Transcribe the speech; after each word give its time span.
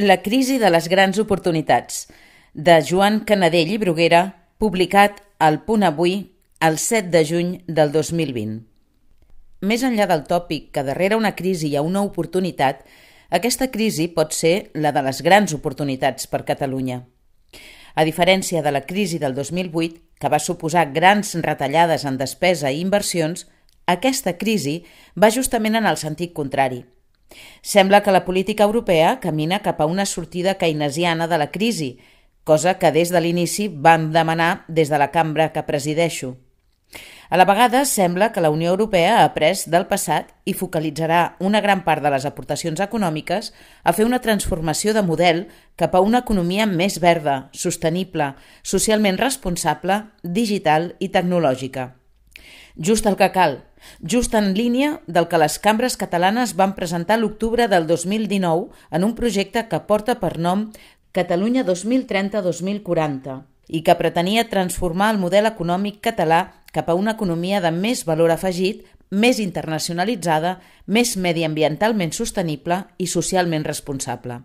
La 0.00 0.22
crisi 0.22 0.54
de 0.56 0.70
les 0.70 0.86
grans 0.88 1.18
oportunitats, 1.20 2.06
de 2.54 2.78
Joan 2.88 3.18
Canadell 3.28 3.68
i 3.74 3.76
Bruguera, 3.76 4.20
publicat 4.56 5.18
al 5.36 5.58
Punt 5.66 5.82
Avui 5.84 6.14
el 6.64 6.78
7 6.80 7.10
de 7.12 7.20
juny 7.28 7.50
del 7.66 7.90
2020. 7.92 8.54
Més 9.60 9.82
enllà 9.84 10.06
del 10.08 10.22
tòpic 10.30 10.70
que 10.72 10.84
darrere 10.86 11.18
una 11.20 11.34
crisi 11.36 11.68
hi 11.68 11.76
ha 11.76 11.82
una 11.84 12.00
oportunitat, 12.06 12.80
aquesta 13.28 13.68
crisi 13.74 14.06
pot 14.14 14.32
ser 14.32 14.70
la 14.72 14.94
de 14.96 15.02
les 15.04 15.20
grans 15.26 15.52
oportunitats 15.58 16.30
per 16.32 16.46
Catalunya. 16.48 17.02
A 17.92 18.06
diferència 18.08 18.62
de 18.64 18.72
la 18.72 18.86
crisi 18.86 19.20
del 19.20 19.36
2008, 19.36 20.00
que 20.16 20.30
va 20.32 20.40
suposar 20.40 20.86
grans 20.94 21.34
retallades 21.44 22.08
en 22.08 22.16
despesa 22.16 22.72
i 22.72 22.80
inversions, 22.80 23.50
aquesta 23.84 24.38
crisi 24.40 24.78
va 25.12 25.28
justament 25.28 25.76
en 25.76 25.90
el 25.92 26.00
sentit 26.00 26.32
contrari. 26.32 26.86
Sembla 27.62 28.02
que 28.02 28.12
la 28.12 28.24
política 28.24 28.64
europea 28.64 29.18
camina 29.20 29.62
cap 29.62 29.80
a 29.80 29.86
una 29.86 30.06
sortida 30.06 30.56
keynesiana 30.58 31.28
de 31.28 31.38
la 31.38 31.50
crisi, 31.50 31.98
cosa 32.44 32.78
que 32.78 32.92
des 32.92 33.10
de 33.10 33.20
l'inici 33.20 33.68
vam 33.68 34.10
demanar 34.12 34.64
des 34.68 34.88
de 34.88 34.98
la 34.98 35.10
cambra 35.10 35.52
que 35.52 35.62
presideixo. 35.62 36.36
A 37.30 37.36
la 37.36 37.44
vegada, 37.46 37.84
sembla 37.84 38.32
que 38.32 38.40
la 38.40 38.50
Unió 38.50 38.72
Europea 38.72 39.20
ha 39.20 39.24
après 39.28 39.62
del 39.70 39.86
passat 39.86 40.32
i 40.50 40.54
focalitzarà 40.58 41.36
una 41.38 41.60
gran 41.62 41.84
part 41.86 42.02
de 42.02 42.10
les 42.10 42.26
aportacions 42.26 42.82
econòmiques 42.82 43.52
a 43.84 43.94
fer 43.94 44.02
una 44.08 44.18
transformació 44.18 44.90
de 44.96 45.04
model 45.06 45.44
cap 45.78 45.94
a 45.94 46.02
una 46.02 46.24
economia 46.26 46.66
més 46.66 46.98
verda, 46.98 47.36
sostenible, 47.54 48.32
socialment 48.64 49.20
responsable, 49.22 50.02
digital 50.24 50.96
i 50.98 51.12
tecnològica. 51.14 51.92
Just 52.74 53.06
el 53.06 53.14
que 53.14 53.30
cal, 53.30 53.60
just 54.02 54.34
en 54.34 54.54
línia 54.54 55.00
del 55.06 55.28
que 55.28 55.38
les 55.40 55.58
cambres 55.58 55.96
catalanes 55.96 56.56
van 56.56 56.74
presentar 56.74 57.18
l'octubre 57.18 57.68
del 57.68 57.86
2019 57.86 58.70
en 58.90 59.04
un 59.04 59.14
projecte 59.14 59.66
que 59.68 59.84
porta 59.88 60.18
per 60.20 60.38
nom 60.38 60.70
Catalunya 61.12 61.64
2030-2040 61.66 63.40
i 63.70 63.82
que 63.82 63.94
pretenia 63.98 64.46
transformar 64.50 65.10
el 65.14 65.18
model 65.18 65.48
econòmic 65.48 65.98
català 66.04 66.40
cap 66.74 66.90
a 66.90 66.94
una 66.94 67.16
economia 67.18 67.60
de 67.62 67.72
més 67.74 68.04
valor 68.06 68.30
afegit, 68.30 68.84
més 69.10 69.40
internacionalitzada, 69.42 70.58
més 70.86 71.16
mediambientalment 71.16 72.14
sostenible 72.14 72.84
i 72.98 73.08
socialment 73.10 73.66
responsable. 73.66 74.38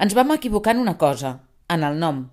Ens 0.00 0.16
vam 0.16 0.32
equivocar 0.32 0.76
en 0.76 0.80
una 0.86 0.96
cosa, 0.96 1.40
en 1.68 1.84
el 1.84 1.98
nom. 2.00 2.24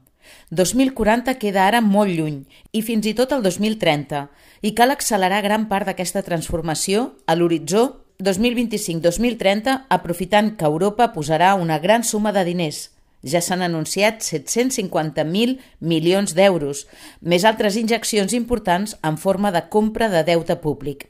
2040 0.52 1.38
queda 1.42 1.68
ara 1.68 1.82
molt 1.82 2.14
lluny 2.14 2.42
i 2.72 2.82
fins 2.82 3.06
i 3.06 3.14
tot 3.18 3.32
el 3.36 3.44
2030 3.46 4.26
i 4.62 4.74
cal 4.74 4.92
accelerar 4.92 5.44
gran 5.46 5.70
part 5.70 5.90
d'aquesta 5.90 6.24
transformació 6.24 7.14
a 7.26 7.36
l'horitzó 7.36 7.86
2025-2030 8.24 9.86
aprofitant 9.90 10.56
que 10.56 10.66
Europa 10.66 11.12
posarà 11.14 11.56
una 11.56 11.80
gran 11.80 12.04
suma 12.04 12.32
de 12.32 12.46
diners– 12.48 12.90
ja 13.26 13.42
s'han 13.42 13.66
anunciat 13.66 14.22
750.000 14.22 15.58
milions 15.82 16.36
d'euros, 16.38 16.86
més 17.22 17.44
altres 17.44 17.78
injeccions 17.82 18.38
importants 18.38 18.96
en 19.02 19.18
forma 19.18 19.52
de 19.52 19.66
compra 19.74 20.10
de 20.14 20.24
deute 20.24 20.56
públic. 20.62 21.10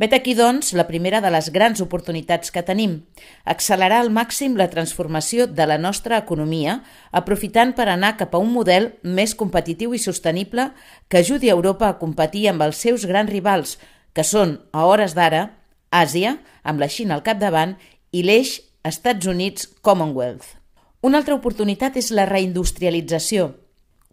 Vet 0.00 0.14
aquí, 0.16 0.32
doncs, 0.34 0.72
la 0.72 0.86
primera 0.88 1.20
de 1.20 1.30
les 1.30 1.50
grans 1.52 1.82
oportunitats 1.84 2.50
que 2.54 2.62
tenim, 2.64 3.02
accelerar 3.44 4.00
al 4.00 4.08
màxim 4.10 4.56
la 4.56 4.70
transformació 4.72 5.46
de 5.46 5.66
la 5.68 5.76
nostra 5.76 6.16
economia, 6.22 6.78
aprofitant 7.12 7.74
per 7.76 7.90
anar 7.92 8.16
cap 8.16 8.34
a 8.34 8.40
un 8.40 8.48
model 8.54 8.94
més 9.04 9.34
competitiu 9.36 9.92
i 9.92 10.00
sostenible 10.00 10.70
que 11.08 11.20
ajudi 11.20 11.50
a 11.50 11.58
Europa 11.58 11.90
a 11.90 11.98
competir 12.00 12.48
amb 12.48 12.64
els 12.64 12.80
seus 12.80 13.04
grans 13.04 13.28
rivals, 13.30 13.76
que 14.16 14.24
són, 14.24 14.56
a 14.72 14.86
hores 14.88 15.14
d'ara, 15.14 15.50
Àsia, 15.90 16.38
amb 16.62 16.80
la 16.80 16.88
Xina 16.88 17.16
al 17.18 17.24
capdavant, 17.26 17.76
i 18.14 18.22
l'eix 18.22 18.60
Estats 18.86 19.26
Units-Commonwealth. 19.26 20.54
Una 21.02 21.18
altra 21.18 21.34
oportunitat 21.34 21.98
és 22.00 22.10
la 22.14 22.28
reindustrialització. 22.30 23.50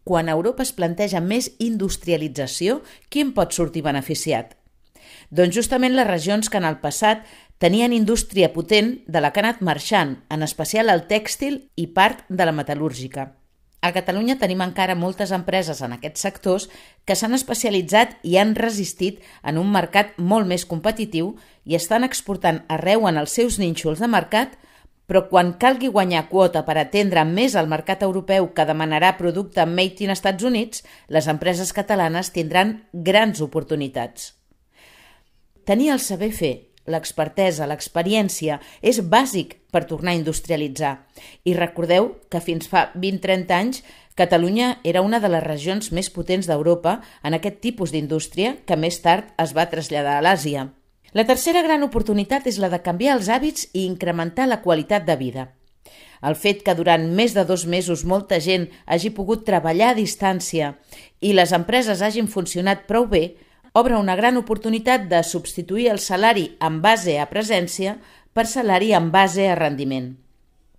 Quan 0.07 0.27
Europa 0.31 0.63
es 0.63 0.73
planteja 0.75 1.21
més 1.21 1.51
industrialització, 1.59 2.81
qui 3.09 3.23
en 3.23 3.33
pot 3.37 3.53
sortir 3.53 3.85
beneficiat? 3.85 4.56
Doncs 5.29 5.55
justament 5.55 5.95
les 5.95 6.07
regions 6.07 6.49
que 6.49 6.59
en 6.61 6.67
el 6.67 6.79
passat 6.79 7.25
tenien 7.59 7.93
indústria 7.93 8.53
potent 8.53 9.01
de 9.07 9.21
la 9.21 9.33
que 9.33 9.41
ha 9.41 9.45
anat 9.47 9.63
marxant, 9.65 10.21
en 10.29 10.45
especial 10.45 10.89
el 10.93 11.07
tèxtil 11.09 11.65
i 11.75 11.87
part 11.91 12.23
de 12.29 12.45
la 12.45 12.53
metal·lúrgica. 12.55 13.33
A 13.81 13.91
Catalunya 13.93 14.37
tenim 14.41 14.61
encara 14.65 14.95
moltes 14.97 15.31
empreses 15.35 15.83
en 15.85 15.93
aquests 15.93 16.23
sectors 16.25 16.69
que 17.05 17.15
s'han 17.15 17.37
especialitzat 17.37 18.15
i 18.25 18.39
han 18.41 18.55
resistit 18.57 19.19
en 19.43 19.59
un 19.61 19.69
mercat 19.71 20.15
molt 20.17 20.47
més 20.49 20.65
competitiu 20.65 21.35
i 21.63 21.75
estan 21.77 22.07
exportant 22.07 22.63
arreu 22.73 23.05
en 23.07 23.19
els 23.21 23.35
seus 23.37 23.59
nínxols 23.61 24.01
de 24.01 24.09
mercat 24.09 24.57
però 25.07 25.23
quan 25.29 25.53
calgui 25.61 25.87
guanyar 25.87 26.25
quota 26.27 26.65
per 26.67 26.75
atendre 26.81 27.23
més 27.23 27.55
al 27.55 27.69
mercat 27.71 28.03
europeu 28.03 28.49
que 28.53 28.65
demanarà 28.67 29.13
producte 29.17 29.63
made 29.65 30.03
in 30.03 30.11
Estats 30.11 30.43
Units, 30.43 30.83
les 31.07 31.29
empreses 31.31 31.71
catalanes 31.71 32.33
tindran 32.35 32.81
grans 32.91 33.39
oportunitats. 33.41 34.36
Tenir 35.67 35.91
el 35.91 35.99
saber 35.99 36.31
fer, 36.31 36.53
l'expertesa, 36.87 37.67
l'experiència, 37.67 38.61
és 38.79 39.01
bàsic 39.03 39.57
per 39.75 39.83
tornar 39.89 40.13
a 40.13 40.19
industrialitzar. 40.21 40.93
I 41.43 41.57
recordeu 41.57 42.13
que 42.31 42.39
fins 42.39 42.69
fa 42.71 42.87
20-30 42.95 43.57
anys 43.57 43.81
Catalunya 44.17 44.79
era 44.83 45.03
una 45.05 45.19
de 45.21 45.29
les 45.29 45.43
regions 45.43 45.91
més 45.93 46.07
potents 46.09 46.47
d'Europa 46.49 46.95
en 47.21 47.35
aquest 47.37 47.59
tipus 47.61 47.91
d'indústria 47.93 48.55
que 48.65 48.77
més 48.79 48.97
tard 49.03 49.27
es 49.43 49.51
va 49.53 49.67
traslladar 49.69 50.15
a 50.17 50.23
l'Àsia. 50.25 50.63
La 51.13 51.27
tercera 51.29 51.61
gran 51.61 51.85
oportunitat 51.85 52.47
és 52.49 52.57
la 52.57 52.71
de 52.73 52.79
canviar 52.81 53.13
els 53.19 53.29
hàbits 53.29 53.67
i 53.77 53.85
incrementar 53.85 54.47
la 54.49 54.63
qualitat 54.63 55.05
de 55.05 55.15
vida. 55.19 55.45
El 56.25 56.33
fet 56.33 56.63
que 56.65 56.73
durant 56.73 57.05
més 57.13 57.35
de 57.37 57.43
dos 57.45 57.67
mesos 57.69 58.01
molta 58.09 58.39
gent 58.41 58.65
hagi 58.87 59.13
pogut 59.13 59.45
treballar 59.45 59.91
a 59.91 59.99
distància 59.99 60.73
i 61.21 61.35
les 61.37 61.53
empreses 61.53 62.01
hagin 62.01 62.25
funcionat 62.25 62.87
prou 62.89 63.05
bé 63.05 63.35
obre 63.77 63.97
una 63.97 64.15
gran 64.17 64.37
oportunitat 64.37 65.05
de 65.11 65.19
substituir 65.23 65.91
el 65.91 65.99
salari 66.01 66.47
en 66.65 66.79
base 66.81 67.19
a 67.21 67.27
presència 67.29 67.99
per 68.33 68.47
salari 68.49 68.93
en 68.97 69.11
base 69.13 69.45
a 69.49 69.57
rendiment. 69.59 70.15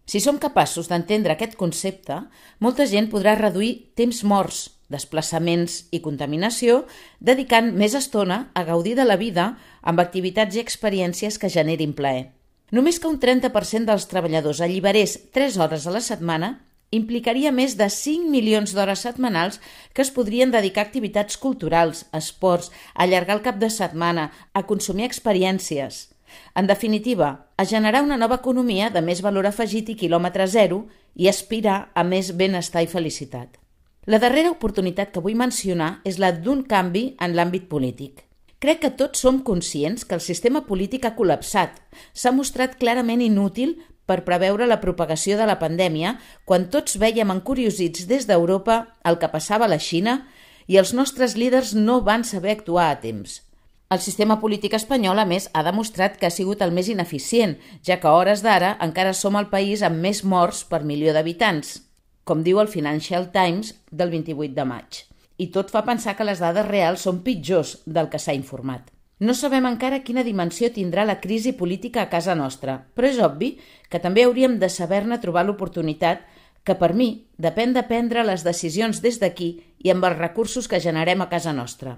Si 0.09 0.19
som 0.25 0.38
capaços 0.42 0.88
d'entendre 0.88 1.34
aquest 1.34 1.54
concepte, 1.60 2.16
molta 2.64 2.86
gent 2.91 3.10
podrà 3.12 3.36
reduir 3.38 3.92
temps 3.94 4.22
morts, 4.25 4.62
desplaçaments 4.88 5.82
i 5.92 6.00
contaminació, 6.00 6.86
dedicant 7.20 7.75
més 7.76 7.94
estona 7.94 8.48
a 8.54 8.64
gaudir 8.64 8.97
de 8.97 9.04
la 9.04 9.19
vida 9.20 9.53
amb 9.82 10.00
activitats 10.00 10.56
i 10.56 10.65
experiències 10.65 11.38
que 11.38 11.53
generin 11.53 11.92
plaer. 11.92 12.32
Només 12.72 12.98
que 12.98 13.09
un 13.09 13.20
30% 13.20 13.86
dels 13.88 14.09
treballadors 14.09 14.65
alliberés 14.65 15.19
3 15.36 15.60
hores 15.60 15.86
a 15.86 15.92
la 15.94 16.03
setmana 16.04 16.56
implicaria 16.91 17.53
més 17.53 17.76
de 17.76 17.88
5 17.93 18.31
milions 18.32 18.72
d'hores 18.75 19.04
setmanals 19.04 19.60
que 19.93 20.03
es 20.04 20.12
podrien 20.15 20.50
dedicar 20.50 20.84
a 20.84 20.88
activitats 20.88 21.37
culturals, 21.37 22.06
esports, 22.12 22.71
a 22.94 23.04
allargar 23.04 23.37
el 23.37 23.44
cap 23.44 23.59
de 23.60 23.71
setmana, 23.71 24.31
a 24.54 24.65
consumir 24.66 25.09
experiències. 25.09 26.09
En 26.54 26.66
definitiva, 26.66 27.48
a 27.56 27.65
generar 27.65 28.03
una 28.03 28.16
nova 28.16 28.41
economia 28.41 28.91
de 28.91 29.03
més 29.03 29.22
valor 29.25 29.47
afegit 29.48 29.88
i 29.88 29.97
quilòmetre 29.97 30.47
zero 30.47 30.84
i 31.16 31.28
aspirar 31.28 31.91
a 31.94 32.04
més 32.04 32.34
benestar 32.37 32.84
i 32.84 32.91
felicitat. 32.91 33.56
La 34.09 34.21
darrera 34.21 34.53
oportunitat 34.54 35.12
que 35.12 35.21
vull 35.21 35.37
mencionar 35.37 36.00
és 36.09 36.19
la 36.19 36.32
d'un 36.32 36.62
canvi 36.65 37.12
en 37.21 37.34
l'àmbit 37.37 37.69
polític. 37.69 38.25
Crec 38.59 38.81
que 38.82 38.91
tots 38.91 39.21
som 39.22 39.43
conscients 39.47 40.04
que 40.04 40.16
el 40.16 40.25
sistema 40.25 40.65
polític 40.66 41.04
ha 41.04 41.15
col·lapsat. 41.15 41.77
S'ha 42.12 42.32
mostrat 42.34 42.75
clarament 42.81 43.21
inútil 43.22 43.77
per 44.09 44.25
preveure 44.27 44.67
la 44.67 44.81
propagació 44.81 45.37
de 45.39 45.47
la 45.47 45.59
pandèmia 45.61 46.17
quan 46.49 46.67
tots 46.73 46.97
veiem 46.99 47.31
encuriosits 47.35 48.09
des 48.11 48.27
d'Europa 48.27 48.81
el 49.05 49.21
que 49.21 49.31
passava 49.31 49.69
a 49.69 49.73
la 49.75 49.79
Xina 49.79 50.23
i 50.67 50.81
els 50.81 50.95
nostres 50.97 51.37
líders 51.37 51.75
no 51.77 52.01
van 52.01 52.25
saber 52.25 52.57
actuar 52.57 52.89
a 52.91 53.01
temps. 53.05 53.43
El 53.89 54.01
sistema 54.05 54.37
polític 54.41 54.75
espanyol, 54.77 55.21
a 55.21 55.25
més, 55.25 55.49
ha 55.57 55.63
demostrat 55.65 56.19
que 56.21 56.29
ha 56.29 56.35
sigut 56.35 56.61
el 56.61 56.75
més 56.77 56.91
ineficient, 56.93 57.57
ja 57.81 57.97
que 58.01 58.09
a 58.09 58.17
hores 58.17 58.45
d'ara 58.45 58.75
encara 58.85 59.17
som 59.17 59.37
el 59.41 59.49
país 59.49 59.85
amb 59.87 60.01
més 60.05 60.25
morts 60.25 60.65
per 60.69 60.85
milió 60.85 61.15
d'habitants 61.17 61.78
com 62.28 62.45
diu 62.45 62.61
el 62.61 62.69
Financial 62.69 63.31
Times 63.33 63.72
del 63.91 64.13
28 64.13 64.53
de 64.59 64.69
maig. 64.69 65.01
I 65.41 65.49
tot 65.54 65.72
fa 65.72 65.84
pensar 65.87 66.13
que 66.19 66.27
les 66.28 66.43
dades 66.45 66.66
reals 66.69 67.07
són 67.09 67.22
pitjors 67.25 67.78
del 67.87 68.11
que 68.13 68.21
s'ha 68.21 68.37
informat. 68.37 68.91
No 69.18 69.34
sabem 69.34 69.66
encara 69.66 70.04
quina 70.06 70.22
dimensió 70.22 70.68
tindrà 70.70 71.04
la 71.04 71.18
crisi 71.18 71.53
política 71.53 72.04
a 72.04 72.10
casa 72.10 72.36
nostra, 72.38 72.76
però 72.94 73.09
és 73.10 73.18
obvi 73.18 73.56
que 73.91 73.98
també 73.98 74.22
hauríem 74.22 74.59
de 74.62 74.68
saber-ne 74.70 75.18
trobar 75.18 75.42
l'oportunitat 75.47 76.22
que 76.62 76.76
per 76.78 76.92
mi 76.94 77.09
depèn 77.41 77.72
de 77.74 77.82
prendre 77.88 78.22
les 78.22 78.44
decisions 78.47 79.00
des 79.03 79.18
d'aquí 79.18 79.50
i 79.82 79.91
amb 79.91 80.04
els 80.06 80.18
recursos 80.18 80.68
que 80.70 80.78
generem 80.78 81.24
a 81.24 81.28
casa 81.32 81.53
nostra. 81.53 81.97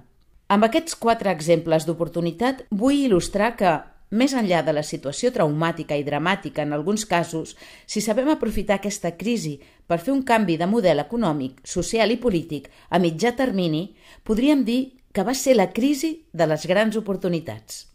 Amb 0.49 0.65
aquests 0.65 0.97
quatre 0.97 1.31
exemples 1.31 1.85
d'oportunitat 1.87 2.65
vull 2.71 3.05
il·lustrar 3.05 3.53
que 3.59 3.73
més 4.11 4.33
enllà 4.35 4.63
de 4.67 4.73
la 4.75 4.83
situació 4.83 5.31
traumàtica 5.31 5.95
i 5.99 6.07
dramàtica 6.07 6.65
en 6.65 6.73
alguns 6.73 7.05
casos, 7.07 7.53
si 7.87 8.01
sabem 8.01 8.31
aprofitar 8.33 8.81
aquesta 8.81 9.13
crisi 9.19 9.59
per 9.87 10.01
fer 10.01 10.15
un 10.15 10.25
canvi 10.27 10.57
de 10.59 10.67
model 10.67 11.05
econòmic, 11.05 11.61
social 11.65 12.11
i 12.11 12.19
polític 12.19 12.71
a 12.89 12.99
mitjà 12.99 13.37
termini, 13.39 13.85
podríem 14.25 14.65
dir 14.65 14.81
que 15.13 15.25
va 15.27 15.35
ser 15.35 15.57
la 15.57 15.71
crisi 15.75 16.13
de 16.33 16.47
les 16.47 16.67
grans 16.71 16.97
oportunitats. 16.97 17.87